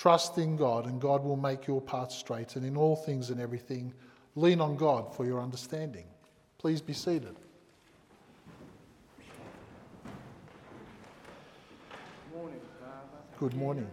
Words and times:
Trust 0.00 0.38
in 0.38 0.56
God, 0.56 0.86
and 0.86 0.98
God 0.98 1.22
will 1.22 1.36
make 1.36 1.66
your 1.66 1.82
path 1.82 2.10
straight. 2.10 2.56
And 2.56 2.64
in 2.64 2.74
all 2.74 2.96
things 2.96 3.28
and 3.28 3.38
everything, 3.38 3.92
lean 4.34 4.58
on 4.58 4.74
God 4.74 5.14
for 5.14 5.26
your 5.26 5.42
understanding. 5.42 6.06
Please 6.56 6.80
be 6.80 6.94
seated. 6.94 7.36
Good 13.38 13.52
morning. 13.52 13.86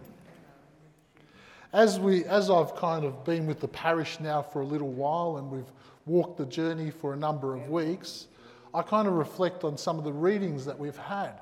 As, 1.74 2.00
we, 2.00 2.24
as 2.24 2.48
I've 2.48 2.74
kind 2.74 3.04
of 3.04 3.22
been 3.26 3.46
with 3.46 3.60
the 3.60 3.68
parish 3.68 4.18
now 4.18 4.40
for 4.40 4.62
a 4.62 4.66
little 4.66 4.88
while 4.88 5.36
and 5.36 5.50
we've 5.50 5.70
walked 6.06 6.38
the 6.38 6.46
journey 6.46 6.90
for 6.90 7.12
a 7.12 7.16
number 7.18 7.54
of 7.54 7.68
weeks, 7.68 8.28
I 8.72 8.80
kind 8.80 9.08
of 9.08 9.12
reflect 9.12 9.62
on 9.62 9.76
some 9.76 9.98
of 9.98 10.04
the 10.04 10.12
readings 10.14 10.64
that 10.64 10.78
we've 10.78 10.96
had. 10.96 11.34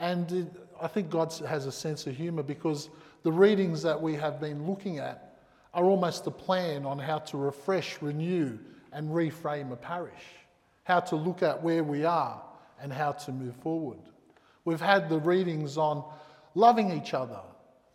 And 0.00 0.32
it, 0.32 0.46
I 0.80 0.88
think 0.88 1.08
God 1.08 1.32
has 1.46 1.66
a 1.66 1.72
sense 1.72 2.08
of 2.08 2.16
humour 2.16 2.42
because 2.42 2.88
the 3.22 3.32
readings 3.32 3.82
that 3.82 4.00
we 4.00 4.14
have 4.14 4.40
been 4.40 4.66
looking 4.66 4.98
at 4.98 5.36
are 5.74 5.84
almost 5.84 6.26
a 6.26 6.30
plan 6.30 6.84
on 6.84 6.98
how 6.98 7.18
to 7.18 7.36
refresh, 7.36 8.00
renew, 8.02 8.58
and 8.92 9.08
reframe 9.08 9.72
a 9.72 9.76
parish, 9.76 10.22
how 10.84 11.00
to 11.00 11.16
look 11.16 11.42
at 11.42 11.62
where 11.62 11.82
we 11.82 12.04
are 12.04 12.42
and 12.80 12.92
how 12.92 13.12
to 13.12 13.32
move 13.32 13.54
forward. 13.56 14.00
We've 14.64 14.80
had 14.80 15.08
the 15.08 15.18
readings 15.18 15.78
on 15.78 16.04
loving 16.54 16.90
each 16.90 17.14
other, 17.14 17.40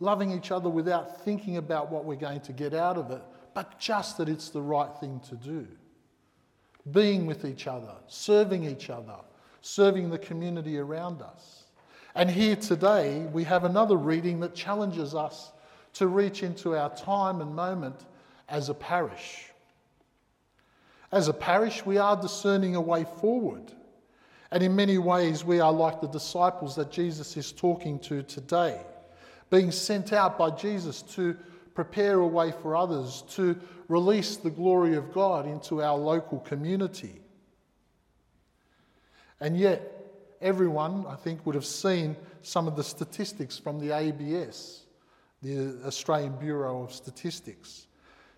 loving 0.00 0.32
each 0.32 0.50
other 0.50 0.68
without 0.68 1.24
thinking 1.24 1.56
about 1.56 1.90
what 1.90 2.04
we're 2.04 2.16
going 2.16 2.40
to 2.40 2.52
get 2.52 2.74
out 2.74 2.96
of 2.96 3.10
it, 3.10 3.22
but 3.54 3.78
just 3.78 4.18
that 4.18 4.28
it's 4.28 4.50
the 4.50 4.62
right 4.62 4.90
thing 5.00 5.20
to 5.28 5.36
do. 5.36 5.66
Being 6.90 7.26
with 7.26 7.44
each 7.44 7.66
other, 7.66 7.94
serving 8.06 8.64
each 8.64 8.90
other, 8.90 9.16
serving 9.60 10.10
the 10.10 10.18
community 10.18 10.78
around 10.78 11.22
us. 11.22 11.64
And 12.18 12.28
here 12.28 12.56
today, 12.56 13.28
we 13.32 13.44
have 13.44 13.62
another 13.62 13.96
reading 13.96 14.40
that 14.40 14.52
challenges 14.52 15.14
us 15.14 15.52
to 15.92 16.08
reach 16.08 16.42
into 16.42 16.76
our 16.76 16.92
time 16.96 17.40
and 17.40 17.54
moment 17.54 17.94
as 18.48 18.70
a 18.70 18.74
parish. 18.74 19.44
As 21.12 21.28
a 21.28 21.32
parish, 21.32 21.86
we 21.86 21.96
are 21.96 22.20
discerning 22.20 22.74
a 22.74 22.80
way 22.80 23.06
forward. 23.20 23.70
And 24.50 24.64
in 24.64 24.74
many 24.74 24.98
ways, 24.98 25.44
we 25.44 25.60
are 25.60 25.72
like 25.72 26.00
the 26.00 26.08
disciples 26.08 26.74
that 26.74 26.90
Jesus 26.90 27.36
is 27.36 27.52
talking 27.52 28.00
to 28.00 28.24
today 28.24 28.80
being 29.48 29.70
sent 29.70 30.12
out 30.12 30.36
by 30.36 30.50
Jesus 30.50 31.02
to 31.02 31.36
prepare 31.72 32.18
a 32.18 32.26
way 32.26 32.50
for 32.50 32.74
others, 32.74 33.22
to 33.30 33.56
release 33.86 34.36
the 34.36 34.50
glory 34.50 34.96
of 34.96 35.12
God 35.12 35.46
into 35.46 35.84
our 35.84 35.96
local 35.96 36.40
community. 36.40 37.20
And 39.40 39.56
yet, 39.56 39.97
everyone, 40.40 41.04
I 41.08 41.16
think, 41.16 41.44
would 41.46 41.54
have 41.54 41.64
seen 41.64 42.16
some 42.42 42.68
of 42.68 42.76
the 42.76 42.84
statistics 42.84 43.58
from 43.58 43.78
the 43.78 43.96
ABS, 43.96 44.84
the 45.42 45.78
Australian 45.84 46.36
Bureau 46.36 46.82
of 46.82 46.92
Statistics, 46.92 47.86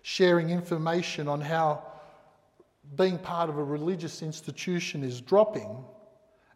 sharing 0.01 0.49
information 0.49 1.27
on 1.27 1.41
how 1.41 1.83
being 2.95 3.17
part 3.17 3.49
of 3.49 3.57
a 3.57 3.63
religious 3.63 4.21
institution 4.21 5.03
is 5.03 5.21
dropping 5.21 5.83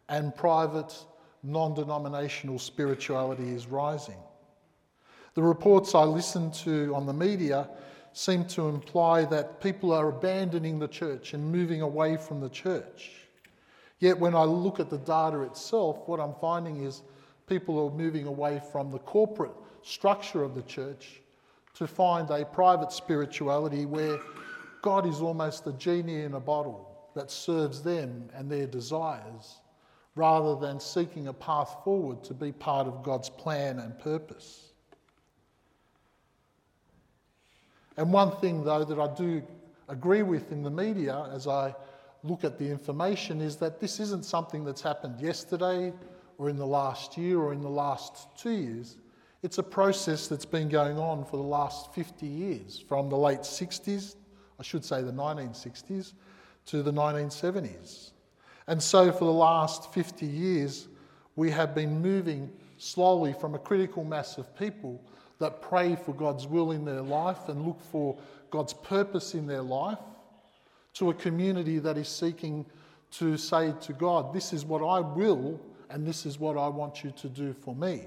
and 0.08 0.34
private, 0.34 0.94
non 1.42 1.74
denominational 1.74 2.58
spirituality 2.58 3.50
is 3.50 3.66
rising. 3.66 4.18
The 5.34 5.42
reports 5.42 5.94
I 5.94 6.04
listened 6.04 6.54
to 6.54 6.94
on 6.94 7.06
the 7.06 7.12
media 7.12 7.68
seem 8.12 8.46
to 8.46 8.68
imply 8.68 9.24
that 9.26 9.60
people 9.60 9.92
are 9.92 10.08
abandoning 10.08 10.78
the 10.78 10.88
church 10.88 11.34
and 11.34 11.52
moving 11.52 11.82
away 11.82 12.16
from 12.16 12.40
the 12.40 12.48
church. 12.48 13.25
Yet 13.98 14.18
when 14.18 14.34
I 14.34 14.44
look 14.44 14.78
at 14.78 14.90
the 14.90 14.98
data 14.98 15.42
itself, 15.42 16.06
what 16.06 16.20
I'm 16.20 16.34
finding 16.40 16.84
is 16.84 17.02
people 17.46 17.78
are 17.86 17.90
moving 17.90 18.26
away 18.26 18.60
from 18.72 18.90
the 18.90 18.98
corporate 18.98 19.54
structure 19.82 20.42
of 20.42 20.54
the 20.54 20.62
church 20.62 21.20
to 21.74 21.86
find 21.86 22.30
a 22.30 22.44
private 22.44 22.92
spirituality 22.92 23.86
where 23.86 24.18
God 24.82 25.06
is 25.06 25.20
almost 25.20 25.66
a 25.66 25.72
genie 25.72 26.22
in 26.22 26.34
a 26.34 26.40
bottle 26.40 27.10
that 27.14 27.30
serves 27.30 27.82
them 27.82 28.28
and 28.34 28.50
their 28.50 28.66
desires 28.66 29.60
rather 30.14 30.56
than 30.56 30.80
seeking 30.80 31.28
a 31.28 31.32
path 31.32 31.76
forward 31.84 32.24
to 32.24 32.34
be 32.34 32.52
part 32.52 32.86
of 32.86 33.02
God's 33.02 33.28
plan 33.28 33.78
and 33.78 33.98
purpose. 33.98 34.72
And 37.96 38.12
one 38.12 38.32
thing, 38.36 38.64
though, 38.64 38.84
that 38.84 38.98
I 38.98 39.14
do 39.14 39.42
agree 39.88 40.22
with 40.22 40.52
in 40.52 40.62
the 40.62 40.70
media 40.70 41.28
as 41.32 41.46
I 41.46 41.74
look 42.22 42.44
at 42.44 42.58
the 42.58 42.68
information 42.68 43.40
is 43.40 43.56
that 43.56 43.80
this 43.80 44.00
isn't 44.00 44.24
something 44.24 44.64
that's 44.64 44.82
happened 44.82 45.20
yesterday 45.20 45.92
or 46.38 46.50
in 46.50 46.56
the 46.56 46.66
last 46.66 47.16
year 47.16 47.38
or 47.38 47.52
in 47.52 47.60
the 47.60 47.68
last 47.68 48.28
two 48.36 48.50
years. 48.50 48.96
It's 49.42 49.58
a 49.58 49.62
process 49.62 50.26
that's 50.26 50.44
been 50.44 50.68
going 50.68 50.98
on 50.98 51.24
for 51.24 51.36
the 51.36 51.42
last 51.42 51.94
50 51.94 52.26
years, 52.26 52.82
from 52.88 53.08
the 53.08 53.16
late 53.16 53.40
60s, 53.40 54.16
I 54.58 54.62
should 54.62 54.84
say 54.84 55.02
the 55.02 55.12
1960s, 55.12 56.14
to 56.66 56.82
the 56.82 56.92
1970s. 56.92 58.12
And 58.66 58.82
so 58.82 59.12
for 59.12 59.24
the 59.24 59.32
last 59.32 59.92
50 59.92 60.26
years, 60.26 60.88
we 61.36 61.50
have 61.50 61.74
been 61.74 62.00
moving 62.00 62.50
slowly 62.78 63.32
from 63.32 63.54
a 63.54 63.58
critical 63.58 64.04
mass 64.04 64.38
of 64.38 64.56
people 64.58 65.00
that 65.38 65.62
pray 65.62 65.94
for 65.94 66.12
God's 66.12 66.46
will 66.46 66.72
in 66.72 66.84
their 66.84 67.02
life 67.02 67.48
and 67.48 67.64
look 67.64 67.80
for 67.80 68.16
God's 68.50 68.72
purpose 68.72 69.34
in 69.34 69.46
their 69.46 69.62
life, 69.62 69.98
to 70.96 71.10
a 71.10 71.14
community 71.14 71.78
that 71.78 71.98
is 71.98 72.08
seeking 72.08 72.64
to 73.10 73.36
say 73.36 73.72
to 73.82 73.92
God, 73.92 74.32
This 74.32 74.52
is 74.52 74.64
what 74.64 74.82
I 74.82 75.00
will, 75.00 75.60
and 75.90 76.06
this 76.06 76.26
is 76.26 76.38
what 76.38 76.56
I 76.56 76.68
want 76.68 77.04
you 77.04 77.12
to 77.12 77.28
do 77.28 77.52
for 77.52 77.74
me. 77.74 78.02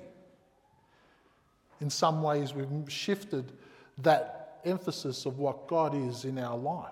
In 1.82 1.90
some 1.90 2.22
ways, 2.22 2.54
we've 2.54 2.68
shifted 2.92 3.54
that 4.00 4.60
emphasis 4.66 5.26
of 5.26 5.40
what 5.40 5.68
God 5.68 5.96
is 5.96 6.26
in 6.26 6.38
our 6.38 6.58
life. 6.58 6.92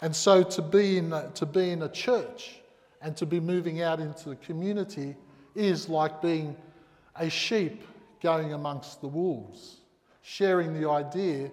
And 0.00 0.14
so 0.14 0.42
to 0.42 0.62
be 0.62 0.98
in 0.98 1.12
a, 1.12 1.30
to 1.34 1.46
be 1.46 1.70
in 1.70 1.82
a 1.82 1.88
church 1.88 2.60
and 3.00 3.16
to 3.16 3.26
be 3.26 3.40
moving 3.40 3.80
out 3.80 4.00
into 4.00 4.28
the 4.28 4.36
community 4.36 5.16
is 5.54 5.88
like 5.88 6.20
being 6.20 6.54
a 7.14 7.30
sheep 7.30 7.82
going 8.22 8.52
amongst 8.52 9.00
the 9.00 9.08
wolves, 9.08 9.76
sharing 10.22 10.78
the 10.78 10.88
idea 10.88 11.50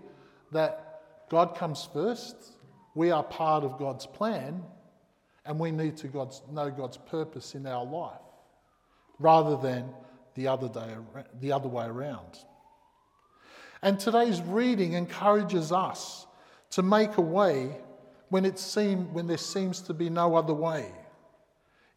that 0.51 1.01
God 1.29 1.55
comes 1.55 1.87
first, 1.93 2.52
we 2.95 3.11
are 3.11 3.23
part 3.23 3.63
of 3.63 3.77
God's 3.77 4.05
plan, 4.05 4.63
and 5.45 5.59
we 5.59 5.71
need 5.71 5.97
to 5.97 6.07
God's, 6.07 6.41
know 6.51 6.69
God's 6.69 6.97
purpose 6.97 7.55
in 7.55 7.65
our 7.65 7.85
life, 7.85 8.19
rather 9.19 9.57
than 9.57 9.89
the 10.35 10.47
other, 10.47 10.69
day, 10.69 10.93
the 11.39 11.51
other 11.51 11.67
way 11.67 11.85
around. 11.85 12.39
And 13.81 13.99
today's 13.99 14.41
reading 14.41 14.93
encourages 14.93 15.71
us 15.71 16.25
to 16.71 16.81
make 16.81 17.17
a 17.17 17.21
way 17.21 17.77
when, 18.29 18.45
it 18.45 18.57
seem, 18.57 19.13
when 19.13 19.27
there 19.27 19.37
seems 19.37 19.81
to 19.81 19.93
be 19.93 20.09
no 20.09 20.35
other 20.35 20.53
way. 20.53 20.91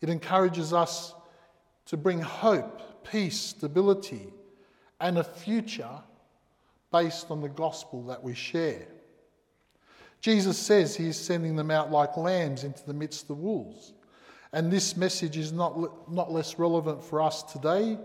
It 0.01 0.11
encourages 0.11 0.73
us 0.73 1.15
to 1.87 1.97
bring 1.97 2.21
hope, 2.21 3.05
peace, 3.11 3.39
stability, 3.39 4.33
and 5.01 5.19
a 5.19 5.25
future 5.25 6.03
based 6.93 7.31
on 7.31 7.41
the 7.41 7.49
gospel 7.49 8.03
that 8.07 8.23
we 8.23 8.35
share. 8.35 8.87
Jesus 10.21 10.59
says 10.59 10.97
he 10.97 11.09
is 11.09 11.19
sending 11.19 11.57
them 11.57 11.71
out 11.71 11.91
like 11.91 12.17
lambs 12.17 12.65
into 12.65 12.85
the 12.85 12.95
midst 12.95 13.23
of 13.23 13.29
the 13.29 13.35
wolves. 13.35 13.93
And 14.53 14.73
this 14.73 14.97
message 14.97 15.37
is 15.37 15.53
not, 15.53 16.11
not 16.11 16.33
less 16.33 16.59
relevant 16.59 17.05
for 17.05 17.21
us 17.21 17.43
today 17.43 17.99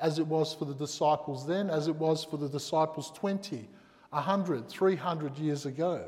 as 0.00 0.18
it 0.18 0.26
was 0.26 0.54
for 0.54 0.64
the 0.66 0.74
disciples 0.74 1.46
then, 1.46 1.70
as 1.70 1.88
it 1.88 1.96
was 1.96 2.24
for 2.24 2.36
the 2.36 2.48
disciples 2.48 3.10
20, 3.12 3.68
100, 4.10 4.68
300 4.68 5.38
years 5.38 5.66
ago. 5.66 6.04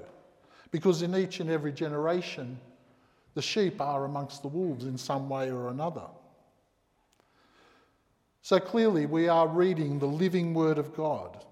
Because 0.71 1.03
in 1.03 1.17
each 1.17 1.41
and 1.41 1.49
every 1.51 1.73
generation, 1.73 2.59
the 3.35 3.43
sheep 3.43 3.81
are 3.81 4.05
amongst 4.05 4.43
the 4.43 4.49
wolves 4.49 4.85
in 4.85 4.99
some 4.99 5.29
way 5.29 5.51
or 5.51 5.69
another. 5.69 6.07
So 8.43 8.59
clearly, 8.59 9.07
we 9.07 9.29
are 9.29 9.49
reading 9.49 9.99
the 9.99 10.07
living 10.07 10.55
Word 10.55 10.79
of 10.79 10.95
God, 10.95 11.45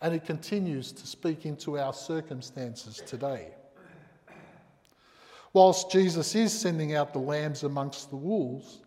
and 0.00 0.14
it 0.14 0.24
continues 0.24 0.92
to 0.92 1.06
speak 1.06 1.46
into 1.46 1.78
our 1.78 1.92
circumstances 1.92 3.02
today. 3.06 3.48
Whilst 5.52 5.90
Jesus 5.90 6.34
is 6.34 6.52
sending 6.52 6.94
out 6.94 7.12
the 7.12 7.18
lambs 7.18 7.62
amongst 7.62 8.10
the 8.10 8.16
wolves, 8.16 8.80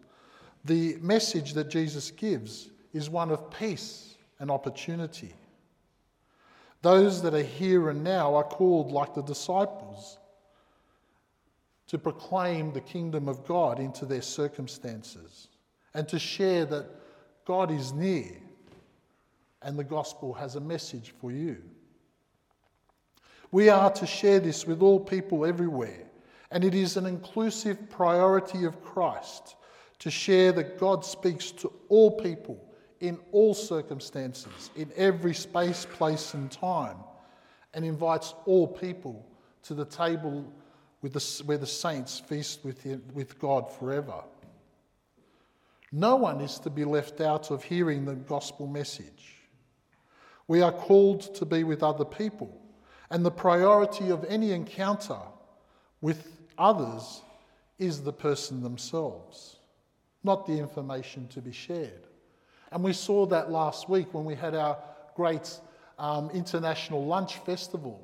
the 0.65 0.97
message 1.01 1.53
that 1.53 1.69
Jesus 1.69 2.11
gives 2.11 2.69
is 2.93 3.09
one 3.09 3.31
of 3.31 3.49
peace 3.51 4.15
and 4.39 4.51
opportunity. 4.51 5.33
Those 6.81 7.21
that 7.23 7.33
are 7.33 7.43
here 7.43 7.89
and 7.89 8.03
now 8.03 8.35
are 8.35 8.43
called, 8.43 8.91
like 8.91 9.13
the 9.13 9.23
disciples, 9.23 10.17
to 11.87 11.97
proclaim 11.97 12.71
the 12.71 12.81
kingdom 12.81 13.27
of 13.27 13.45
God 13.45 13.79
into 13.79 14.05
their 14.05 14.21
circumstances 14.21 15.47
and 15.93 16.07
to 16.07 16.19
share 16.19 16.65
that 16.65 16.85
God 17.45 17.71
is 17.71 17.91
near, 17.93 18.37
and 19.61 19.77
the 19.77 19.83
gospel 19.83 20.33
has 20.33 20.55
a 20.55 20.61
message 20.61 21.13
for 21.19 21.31
you. 21.31 21.57
We 23.51 23.69
are 23.69 23.91
to 23.91 24.05
share 24.05 24.39
this 24.39 24.67
with 24.67 24.81
all 24.81 24.99
people 24.99 25.45
everywhere, 25.45 26.05
and 26.51 26.63
it 26.63 26.75
is 26.75 26.97
an 26.97 27.05
inclusive 27.05 27.89
priority 27.89 28.65
of 28.65 28.83
Christ 28.83 29.55
to 29.99 30.11
share 30.11 30.51
that 30.53 30.77
God 30.77 31.03
speaks 31.03 31.51
to 31.51 31.71
all 31.89 32.11
people 32.11 32.63
in 32.99 33.17
all 33.31 33.53
circumstances, 33.53 34.69
in 34.75 34.91
every 34.95 35.33
space, 35.33 35.85
place, 35.85 36.33
and 36.33 36.51
time, 36.51 36.97
and 37.73 37.85
invites 37.85 38.33
all 38.45 38.67
people 38.67 39.25
to 39.63 39.73
the 39.73 39.85
table 39.85 40.51
the, 41.01 41.43
where 41.45 41.57
the 41.57 41.67
saints 41.67 42.19
feast 42.19 42.63
with, 42.63 42.81
him, 42.83 43.01
with 43.13 43.39
God 43.39 43.71
forever. 43.71 44.23
No 45.91 46.17
one 46.17 46.41
is 46.41 46.59
to 46.59 46.69
be 46.69 46.85
left 46.85 47.21
out 47.21 47.51
of 47.51 47.63
hearing 47.63 48.05
the 48.05 48.15
gospel 48.15 48.67
message. 48.67 49.38
We 50.49 50.63
are 50.63 50.71
called 50.71 51.35
to 51.35 51.45
be 51.45 51.63
with 51.63 51.83
other 51.83 52.03
people, 52.03 52.59
and 53.11 53.23
the 53.23 53.29
priority 53.29 54.09
of 54.09 54.25
any 54.27 54.51
encounter 54.51 55.19
with 56.01 56.27
others 56.57 57.21
is 57.77 58.01
the 58.01 58.11
person 58.11 58.63
themselves, 58.63 59.57
not 60.23 60.47
the 60.47 60.57
information 60.57 61.27
to 61.27 61.41
be 61.41 61.51
shared. 61.51 62.07
And 62.71 62.83
we 62.83 62.93
saw 62.93 63.27
that 63.27 63.51
last 63.51 63.89
week 63.89 64.11
when 64.11 64.25
we 64.25 64.33
had 64.33 64.55
our 64.55 64.79
great 65.15 65.59
um, 65.99 66.31
international 66.31 67.05
lunch 67.05 67.35
festival. 67.37 68.03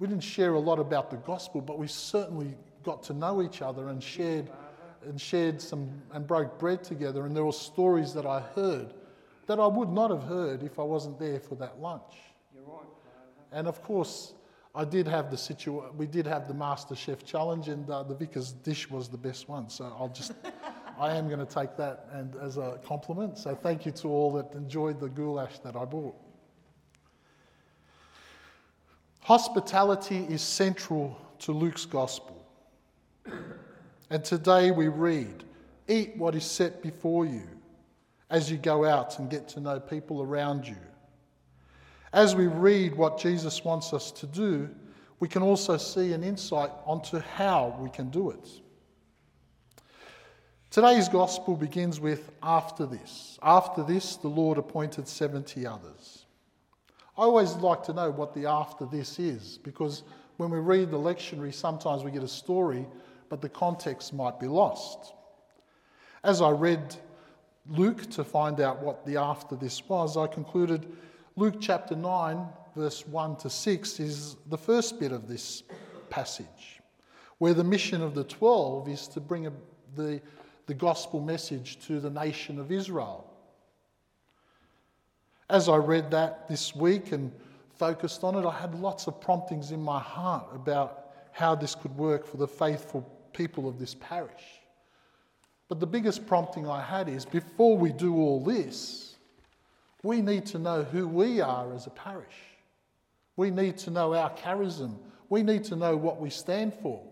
We 0.00 0.08
didn't 0.08 0.24
share 0.24 0.54
a 0.54 0.60
lot 0.60 0.80
about 0.80 1.12
the 1.12 1.16
gospel, 1.18 1.60
but 1.60 1.78
we 1.78 1.86
certainly 1.86 2.56
got 2.82 3.04
to 3.04 3.12
know 3.12 3.40
each 3.40 3.62
other 3.62 3.88
and 3.88 4.02
shared 4.02 4.50
and 5.06 5.20
shared 5.20 5.62
some 5.62 6.02
and 6.12 6.26
broke 6.26 6.58
bread 6.58 6.82
together. 6.82 7.24
And 7.24 7.36
there 7.36 7.44
were 7.44 7.52
stories 7.52 8.12
that 8.14 8.26
I 8.26 8.40
heard 8.40 8.94
that 9.46 9.60
I 9.60 9.66
would 9.66 9.90
not 9.90 10.10
have 10.10 10.24
heard 10.24 10.62
if 10.62 10.78
I 10.78 10.82
wasn't 10.82 11.18
there 11.18 11.40
for 11.40 11.54
that 11.56 11.80
lunch. 11.80 12.14
You're 12.54 12.64
right. 12.64 12.86
And 13.52 13.66
of 13.66 13.82
course, 13.82 14.34
I 14.74 14.84
did 14.84 15.06
have 15.06 15.30
the 15.30 15.36
situ- 15.36 15.84
we 15.96 16.06
did 16.06 16.26
have 16.26 16.48
the 16.48 16.54
Master 16.54 16.96
Chef 16.96 17.24
challenge, 17.24 17.68
and 17.68 17.88
uh, 17.88 18.02
the 18.02 18.14
vicar's 18.14 18.52
dish 18.52 18.90
was 18.90 19.08
the 19.08 19.18
best 19.18 19.48
one. 19.48 19.68
So 19.68 19.84
I'll 19.98 20.08
just, 20.08 20.32
I 20.98 21.14
am 21.14 21.28
going 21.28 21.44
to 21.44 21.52
take 21.52 21.76
that 21.76 22.08
and 22.12 22.34
as 22.36 22.56
a 22.56 22.80
compliment. 22.84 23.38
So 23.38 23.54
thank 23.54 23.86
you 23.86 23.92
to 23.92 24.08
all 24.08 24.32
that 24.32 24.52
enjoyed 24.54 24.98
the 24.98 25.08
goulash 25.08 25.60
that 25.60 25.76
I 25.76 25.84
bought. 25.84 26.16
Hospitality 29.20 30.26
is 30.28 30.42
central 30.42 31.16
to 31.38 31.52
Luke's 31.52 31.86
gospel. 31.86 32.44
And 34.10 34.24
today 34.24 34.70
we 34.70 34.88
read, 34.88 35.44
Eat 35.88 36.16
what 36.16 36.34
is 36.34 36.44
set 36.44 36.82
before 36.82 37.24
you 37.24 37.53
as 38.30 38.50
you 38.50 38.56
go 38.56 38.84
out 38.84 39.18
and 39.18 39.30
get 39.30 39.48
to 39.48 39.60
know 39.60 39.78
people 39.78 40.22
around 40.22 40.66
you. 40.66 40.76
As 42.12 42.34
we 42.34 42.46
read 42.46 42.94
what 42.94 43.18
Jesus 43.18 43.64
wants 43.64 43.92
us 43.92 44.10
to 44.12 44.26
do, 44.26 44.70
we 45.20 45.28
can 45.28 45.42
also 45.42 45.76
see 45.76 46.12
an 46.12 46.22
insight 46.22 46.70
onto 46.84 47.18
how 47.18 47.76
we 47.80 47.90
can 47.90 48.10
do 48.10 48.30
it. 48.30 48.48
Today's 50.70 51.08
gospel 51.08 51.56
begins 51.56 52.00
with 52.00 52.32
after 52.42 52.84
this. 52.84 53.38
After 53.42 53.84
this, 53.84 54.16
the 54.16 54.28
Lord 54.28 54.58
appointed 54.58 55.06
70 55.06 55.66
others. 55.66 56.26
I 57.16 57.22
always 57.22 57.54
like 57.54 57.84
to 57.84 57.92
know 57.92 58.10
what 58.10 58.34
the 58.34 58.46
after 58.46 58.86
this 58.86 59.20
is 59.20 59.58
because 59.58 60.02
when 60.36 60.50
we 60.50 60.58
read 60.58 60.90
the 60.90 60.98
lectionary, 60.98 61.54
sometimes 61.54 62.02
we 62.02 62.10
get 62.10 62.24
a 62.24 62.28
story, 62.28 62.86
but 63.28 63.40
the 63.40 63.48
context 63.48 64.12
might 64.12 64.40
be 64.40 64.48
lost. 64.48 65.14
As 66.24 66.40
I 66.42 66.50
read 66.50 66.96
Luke 67.68 68.10
to 68.10 68.24
find 68.24 68.60
out 68.60 68.82
what 68.82 69.06
the 69.06 69.16
after 69.16 69.56
this 69.56 69.88
was, 69.88 70.16
I 70.16 70.26
concluded 70.26 70.86
Luke 71.36 71.56
chapter 71.60 71.96
9, 71.96 72.46
verse 72.76 73.06
1 73.06 73.36
to 73.36 73.50
6, 73.50 74.00
is 74.00 74.36
the 74.50 74.58
first 74.58 75.00
bit 75.00 75.12
of 75.12 75.26
this 75.26 75.62
passage, 76.10 76.80
where 77.38 77.54
the 77.54 77.64
mission 77.64 78.02
of 78.02 78.14
the 78.14 78.24
12 78.24 78.88
is 78.88 79.08
to 79.08 79.20
bring 79.20 79.50
the, 79.96 80.20
the 80.66 80.74
gospel 80.74 81.20
message 81.20 81.78
to 81.86 82.00
the 82.00 82.10
nation 82.10 82.58
of 82.58 82.70
Israel. 82.70 83.30
As 85.48 85.68
I 85.68 85.76
read 85.76 86.10
that 86.10 86.48
this 86.48 86.74
week 86.74 87.12
and 87.12 87.32
focused 87.76 88.24
on 88.24 88.34
it, 88.36 88.46
I 88.46 88.52
had 88.52 88.74
lots 88.74 89.06
of 89.06 89.20
promptings 89.20 89.70
in 89.70 89.82
my 89.82 90.00
heart 90.00 90.48
about 90.54 91.12
how 91.32 91.54
this 91.54 91.74
could 91.74 91.96
work 91.96 92.26
for 92.26 92.36
the 92.36 92.46
faithful 92.48 93.02
people 93.32 93.68
of 93.68 93.78
this 93.78 93.94
parish. 93.94 94.60
But 95.74 95.80
the 95.80 95.86
biggest 95.88 96.28
prompting 96.28 96.68
I 96.68 96.80
had 96.80 97.08
is 97.08 97.24
before 97.24 97.76
we 97.76 97.90
do 97.90 98.14
all 98.14 98.38
this, 98.38 99.16
we 100.04 100.22
need 100.22 100.46
to 100.46 100.60
know 100.60 100.84
who 100.84 101.08
we 101.08 101.40
are 101.40 101.74
as 101.74 101.88
a 101.88 101.90
parish. 101.90 102.36
We 103.34 103.50
need 103.50 103.76
to 103.78 103.90
know 103.90 104.14
our 104.14 104.30
charism. 104.36 104.94
We 105.30 105.42
need 105.42 105.64
to 105.64 105.74
know 105.74 105.96
what 105.96 106.20
we 106.20 106.30
stand 106.30 106.74
for. 106.74 107.02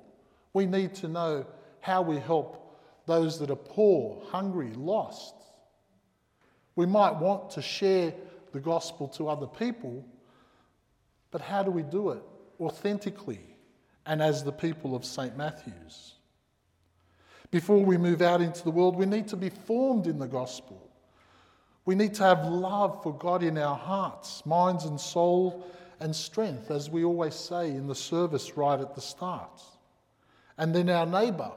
We 0.52 0.66
need 0.66 0.94
to 0.94 1.08
know 1.08 1.44
how 1.80 2.02
we 2.02 2.20
help 2.20 2.78
those 3.06 3.36
that 3.40 3.50
are 3.50 3.56
poor, 3.56 4.22
hungry, 4.28 4.70
lost. 4.76 5.34
We 6.76 6.86
might 6.86 7.16
want 7.16 7.50
to 7.50 7.62
share 7.62 8.14
the 8.52 8.60
gospel 8.60 9.08
to 9.08 9.28
other 9.28 9.48
people, 9.48 10.06
but 11.32 11.40
how 11.40 11.64
do 11.64 11.72
we 11.72 11.82
do 11.82 12.10
it 12.10 12.22
authentically 12.60 13.56
and 14.06 14.22
as 14.22 14.44
the 14.44 14.52
people 14.52 14.94
of 14.94 15.04
St. 15.04 15.36
Matthew's? 15.36 16.14
Before 17.52 17.84
we 17.84 17.99
move 17.99 18.22
out 18.22 18.40
into 18.40 18.64
the 18.64 18.70
world, 18.70 18.96
we 18.96 19.04
need 19.04 19.28
to 19.28 19.37
be 19.37 19.50
formed 19.50 20.06
in 20.06 20.19
the 20.19 20.26
gospel. 20.26 20.90
We 21.84 21.94
need 21.94 22.14
to 22.14 22.25
have 22.25 22.46
love 22.46 23.02
for 23.02 23.12
God 23.12 23.43
in 23.43 23.58
our 23.58 23.76
hearts, 23.76 24.44
minds, 24.46 24.87
and 24.87 24.99
soul, 24.99 25.64
and 26.00 26.16
strength, 26.16 26.70
as 26.70 26.88
we 26.88 27.04
always 27.04 27.34
say 27.34 27.69
in 27.69 27.87
the 27.87 27.94
service 27.94 28.56
right 28.56 28.81
at 28.81 28.94
the 28.94 29.02
start. 29.02 29.62
And 30.56 30.75
then 30.75 30.88
our 30.88 31.04
neighbour, 31.04 31.52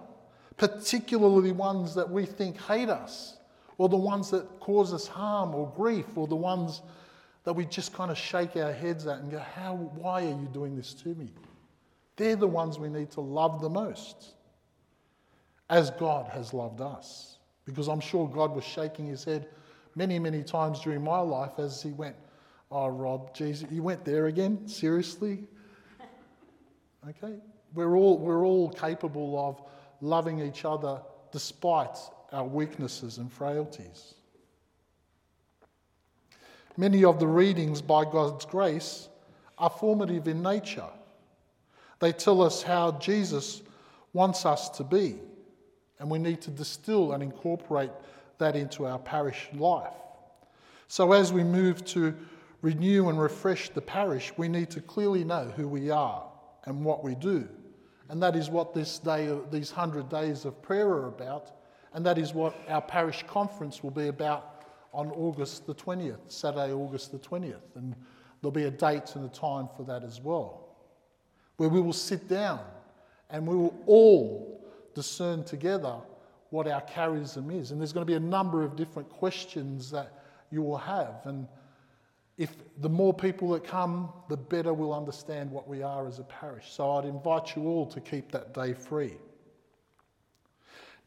particularly 0.58 1.52
the 1.52 1.56
ones 1.56 1.96
that 1.96 2.10
we 2.10 2.26
think 2.26 2.62
hate 2.62 2.90
us, 2.90 3.38
or 3.78 3.88
the 3.88 3.96
ones 3.96 4.30
that 4.32 4.60
cause 4.60 4.94
us 4.94 5.08
harm 5.08 5.56
or 5.56 5.72
grief, 5.78 6.06
or 6.16 6.28
the 6.28 6.36
ones 6.36 6.82
that 7.46 7.54
we 7.54 7.64
just 7.66 7.94
kind 7.94 8.12
of 8.12 8.18
shake 8.18 8.58
our 8.58 8.74
heads 8.74 9.08
at 9.08 9.20
and 9.20 9.32
go, 9.32 9.40
How, 9.40 9.76
why 9.76 10.26
are 10.26 10.30
you 10.30 10.50
doing 10.52 10.76
this 10.76 10.94
to 10.96 11.16
me? 11.16 11.32
They're 12.18 12.36
the 12.36 12.48
ones 12.48 12.78
we 12.78 12.90
need 12.90 13.12
to 13.12 13.22
love 13.22 13.62
the 13.62 13.70
most, 13.70 14.36
as 15.70 15.92
God 15.92 16.28
has 16.30 16.54
loved 16.54 16.82
us. 16.82 17.38
Because 17.66 17.88
I'm 17.88 18.00
sure 18.00 18.28
God 18.28 18.56
was 18.56 18.64
shaking 18.64 19.08
his 19.08 19.24
head 19.24 19.48
many, 19.96 20.20
many 20.20 20.44
times 20.44 20.82
during 20.82 21.04
my 21.04 21.20
life 21.20 21.54
as 21.58 21.82
he 21.82 21.92
went, 21.92 22.16
Oh, 22.72 22.88
Rob, 22.88 23.34
Jesus, 23.36 23.70
you 23.72 23.84
went 23.84 24.04
there 24.04 24.28
again? 24.28 24.68
Seriously? 24.68 25.44
Okay? 27.08 27.36
We're 27.76 27.96
all, 27.96 28.18
we're 28.18 28.48
all 28.48 28.72
capable 28.72 29.38
of 29.38 29.62
loving 30.02 30.40
each 30.40 30.66
other 30.66 31.02
despite 31.32 31.98
our 32.32 32.46
weaknesses 32.46 33.20
and 33.20 33.32
frailties. 33.32 34.16
Many 36.78 37.04
of 37.04 37.20
the 37.20 37.28
readings 37.28 37.82
by 37.82 38.06
God's 38.06 38.46
grace 38.46 39.08
are 39.58 39.70
formative 39.70 40.28
in 40.28 40.42
nature. 40.42 40.90
They 42.00 42.12
tell 42.12 42.42
us 42.42 42.62
how 42.62 42.94
Jesus 42.94 43.62
wants 44.14 44.46
us 44.46 44.70
to 44.70 44.84
be, 44.84 45.16
and 46.00 46.10
we 46.10 46.20
need 46.20 46.42
to 46.42 46.52
distill 46.52 47.14
and 47.14 47.24
incorporate 47.24 47.92
that 48.38 48.56
into 48.56 48.86
our 48.86 49.00
parish 49.00 49.50
life. 49.54 49.94
So, 50.88 51.14
as 51.14 51.34
we 51.34 51.44
move 51.44 51.84
to 51.86 52.14
renew 52.62 53.10
and 53.10 53.20
refresh 53.20 53.70
the 53.70 53.82
parish, 53.82 54.34
we 54.38 54.48
need 54.48 54.70
to 54.72 54.82
clearly 54.82 55.24
know 55.24 55.52
who 55.56 55.68
we 55.68 55.90
are 55.90 56.24
and 56.66 56.84
what 56.84 57.04
we 57.04 57.16
do. 57.16 57.48
And 58.10 58.22
that 58.22 58.36
is 58.36 58.50
what 58.50 58.74
this 58.74 59.00
day, 59.00 59.36
these 59.52 59.72
100 59.72 60.10
days 60.10 60.46
of 60.46 60.62
prayer 60.62 60.88
are 60.88 61.08
about. 61.08 61.52
And 61.94 62.06
that 62.06 62.18
is 62.18 62.34
what 62.34 62.56
our 62.68 62.82
parish 62.82 63.24
conference 63.28 63.82
will 63.82 63.92
be 63.92 64.08
about 64.08 64.64
on 64.94 65.12
August 65.12 65.66
the 65.66 65.76
20th, 65.76 66.20
Saturday, 66.28 66.72
August 66.72 67.12
the 67.12 67.20
20th. 67.20 67.76
And 67.76 67.96
there'll 68.42 68.52
be 68.52 68.64
a 68.64 68.72
date 68.72 69.16
and 69.16 69.26
a 69.26 69.34
time 69.34 69.68
for 69.76 69.84
that 69.84 70.04
as 70.04 70.22
well, 70.22 70.68
where 71.58 71.70
we 71.70 71.82
will 71.82 71.94
sit 71.94 72.28
down 72.28 72.62
and 73.30 73.48
we 73.48 73.56
will 73.56 73.76
all 73.86 74.65
discern 74.96 75.44
together 75.44 75.98
what 76.50 76.68
our 76.68 76.82
charism 76.82 77.54
is. 77.54 77.72
And 77.72 77.80
there's 77.80 77.94
going 77.94 78.06
to 78.06 78.12
be 78.12 78.16
a 78.16 78.20
number 78.20 78.64
of 78.64 78.76
different 78.76 79.10
questions 79.10 79.92
that 79.92 80.24
you 80.52 80.62
will 80.64 80.78
have. 80.78 81.22
And 81.26 81.48
if 82.38 82.54
the 82.80 82.90
more 82.90 83.14
people 83.14 83.50
that 83.52 83.64
come, 83.64 84.12
the 84.30 84.38
better 84.38 84.74
we'll 84.74 84.94
understand 84.94 85.52
what 85.52 85.68
we 85.68 85.84
are 85.84 86.08
as 86.08 86.20
a 86.20 86.24
parish. 86.24 86.72
So 86.72 86.92
I'd 86.92 87.06
invite 87.06 87.56
you 87.56 87.64
all 87.64 87.86
to 87.88 88.02
keep 88.02 88.32
that 88.32 88.54
day 88.54 88.74
free. 88.74 89.14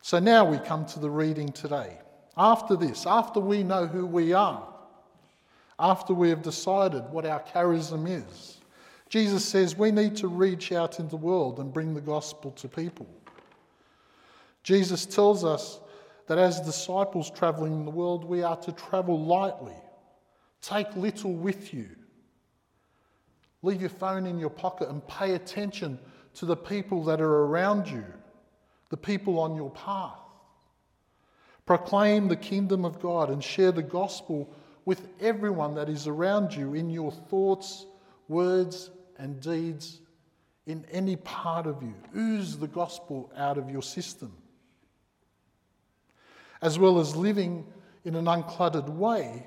So 0.00 0.18
now 0.18 0.45
we 0.45 0.59
come 0.59 0.87
to 0.87 1.00
the 1.00 1.11
reading 1.11 1.50
today. 1.50 1.99
After 2.37 2.76
this, 2.76 3.04
after 3.07 3.40
we 3.40 3.62
know 3.62 3.87
who 3.87 4.07
we 4.07 4.33
are, 4.33 4.66
after 5.80 6.14
we 6.14 6.30
have 6.30 6.42
decided 6.42 7.02
what 7.11 7.26
our 7.26 7.42
charism 7.42 8.09
is, 8.09 8.59
Jesus 9.09 9.45
says 9.45 9.76
we 9.76 9.90
need 9.90 10.16
to 10.16 10.28
reach 10.28 10.73
out 10.73 11.00
into 11.00 11.11
the 11.11 11.16
world 11.16 11.59
and 11.59 11.73
bring 11.73 11.95
the 11.95 12.00
gospel 12.00 12.52
to 12.52 12.68
people. 12.68 13.09
Jesus 14.69 15.07
tells 15.07 15.47
us 15.47 15.81
that 16.27 16.37
as 16.37 16.61
disciples 16.61 17.31
traveling 17.31 17.73
in 17.73 17.85
the 17.87 17.91
world, 17.91 18.23
we 18.23 18.43
are 18.43 18.59
to 18.59 18.73
travel 18.73 19.19
lightly. 19.19 19.73
Take 20.61 20.95
little 20.95 21.33
with 21.33 21.73
you. 21.73 21.89
Leave 23.63 23.81
your 23.81 23.89
phone 23.89 24.27
in 24.27 24.39
your 24.39 24.51
pocket 24.51 24.91
and 24.91 25.09
pay 25.09 25.33
attention 25.33 25.99
to 26.35 26.45
the 26.45 26.55
people 26.55 27.03
that 27.05 27.19
are 27.19 27.45
around 27.47 27.89
you, 27.89 28.05
the 28.91 28.97
people 28.99 29.39
on 29.39 29.57
your 29.57 29.71
path. 29.71 30.21
Proclaim 31.65 32.29
the 32.29 32.37
kingdom 32.37 32.85
of 32.85 33.01
God 33.01 33.31
and 33.31 33.43
share 33.43 33.73
the 33.73 33.83
gospel 33.83 34.55
with 34.85 35.09
everyone 35.19 35.77
that 35.77 35.89
is 35.89 36.07
around 36.07 36.55
you 36.55 36.75
in 36.75 36.91
your 36.91 37.11
thoughts, 37.11 37.87
words, 38.29 38.91
and 39.17 39.41
deeds, 39.41 40.03
in 40.67 40.85
any 40.93 41.17
part 41.17 41.67
of 41.67 41.83
you. 41.83 41.95
Ooze 42.15 42.59
the 42.59 42.69
gospel 42.69 43.33
out 43.35 43.57
of 43.57 43.71
your 43.71 43.83
system. 43.83 44.31
As 46.61 46.79
well 46.79 46.99
as 46.99 47.15
living 47.15 47.67
in 48.05 48.15
an 48.15 48.27
uncluttered 48.27 48.88
way, 48.88 49.45